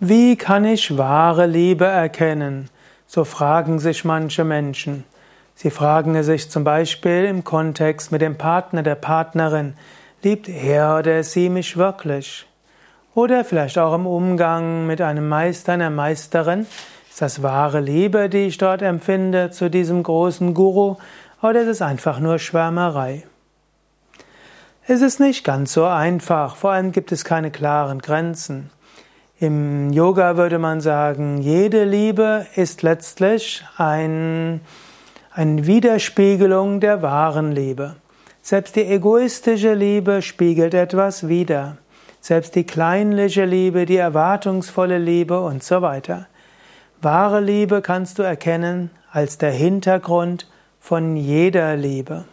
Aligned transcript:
Wie 0.00 0.36
kann 0.36 0.64
ich 0.64 0.96
wahre 0.96 1.46
Liebe 1.46 1.84
erkennen? 1.84 2.70
So 3.08 3.24
fragen 3.24 3.80
sich 3.80 4.04
manche 4.04 4.44
Menschen. 4.44 5.02
Sie 5.56 5.70
fragen 5.70 6.22
sich 6.22 6.48
zum 6.48 6.62
Beispiel 6.62 7.24
im 7.24 7.42
Kontext 7.42 8.12
mit 8.12 8.20
dem 8.20 8.38
Partner, 8.38 8.84
der 8.84 8.94
Partnerin, 8.94 9.74
liebt 10.22 10.48
er 10.48 10.98
oder 10.98 11.24
sie 11.24 11.48
mich 11.48 11.76
wirklich? 11.76 12.46
Oder 13.16 13.44
vielleicht 13.44 13.76
auch 13.76 13.92
im 13.92 14.06
Umgang 14.06 14.86
mit 14.86 15.00
einem 15.00 15.28
Meister, 15.28 15.72
einer 15.72 15.90
Meisterin, 15.90 16.68
ist 17.10 17.20
das 17.20 17.42
wahre 17.42 17.80
Liebe, 17.80 18.28
die 18.28 18.46
ich 18.46 18.58
dort 18.58 18.82
empfinde 18.82 19.50
zu 19.50 19.68
diesem 19.68 20.04
großen 20.04 20.54
Guru, 20.54 20.94
oder 21.42 21.62
ist 21.62 21.68
es 21.68 21.82
einfach 21.82 22.20
nur 22.20 22.38
Schwärmerei? 22.38 23.24
Es 24.86 25.02
ist 25.02 25.18
nicht 25.18 25.42
ganz 25.42 25.72
so 25.72 25.86
einfach, 25.86 26.54
vor 26.54 26.70
allem 26.70 26.92
gibt 26.92 27.10
es 27.10 27.24
keine 27.24 27.50
klaren 27.50 27.98
Grenzen. 27.98 28.70
Im 29.40 29.92
Yoga 29.92 30.36
würde 30.36 30.58
man 30.58 30.80
sagen, 30.80 31.40
jede 31.40 31.84
Liebe 31.84 32.46
ist 32.56 32.82
letztlich 32.82 33.64
ein, 33.76 34.60
eine 35.30 35.64
Widerspiegelung 35.64 36.80
der 36.80 37.02
wahren 37.02 37.52
Liebe. 37.52 37.94
Selbst 38.42 38.74
die 38.74 38.84
egoistische 38.84 39.74
Liebe 39.74 40.22
spiegelt 40.22 40.74
etwas 40.74 41.28
wider. 41.28 41.76
Selbst 42.20 42.56
die 42.56 42.64
kleinliche 42.64 43.44
Liebe, 43.44 43.86
die 43.86 43.96
erwartungsvolle 43.96 44.98
Liebe 44.98 45.40
und 45.40 45.62
so 45.62 45.82
weiter. 45.82 46.26
Wahre 47.00 47.40
Liebe 47.40 47.80
kannst 47.80 48.18
du 48.18 48.24
erkennen 48.24 48.90
als 49.12 49.38
der 49.38 49.52
Hintergrund 49.52 50.48
von 50.80 51.16
jeder 51.16 51.76
Liebe. 51.76 52.24